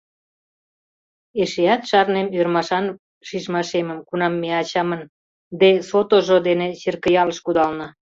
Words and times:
Эшеат 1.41 1.81
шарнем 1.89 2.27
ӧрмашан 2.39 2.85
шижмашемым, 3.27 3.99
кунам 4.07 4.33
ме 4.41 4.49
ачамын 4.61 5.01
«Де 5.59 5.69
Сотожо» 5.89 6.37
дене 6.47 6.67
черкыялыш 6.81 7.39
кудална. 7.45 7.87